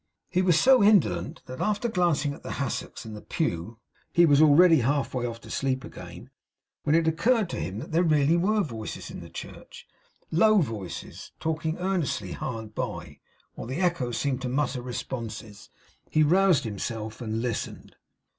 He 0.31 0.41
was 0.41 0.59
so 0.59 0.81
indolent, 0.81 1.43
that 1.45 1.61
after 1.61 1.87
glancing 1.87 2.33
at 2.33 2.41
the 2.41 2.53
hassocks 2.53 3.05
and 3.05 3.15
the 3.15 3.21
pew, 3.21 3.77
he 4.11 4.25
was 4.25 4.41
already 4.41 4.77
half 4.79 5.13
way 5.13 5.27
off 5.27 5.39
to 5.41 5.51
sleep 5.51 5.83
again, 5.83 6.31
when 6.81 6.95
it 6.95 7.07
occurred 7.07 7.51
to 7.51 7.59
him 7.59 7.77
that 7.77 7.91
there 7.91 8.01
really 8.01 8.35
were 8.35 8.61
voices 8.63 9.11
in 9.11 9.19
the 9.19 9.29
church; 9.29 9.87
low 10.31 10.57
voices, 10.57 11.33
talking 11.39 11.77
earnestly 11.77 12.31
hard 12.31 12.73
by; 12.73 13.19
while 13.53 13.67
the 13.67 13.75
echoes 13.79 14.17
seemed 14.17 14.41
to 14.41 14.49
mutter 14.49 14.81
responses. 14.81 15.69
He 16.09 16.23
roused 16.23 16.63
himself, 16.63 17.21
and 17.21 17.43
listened. 17.43 17.95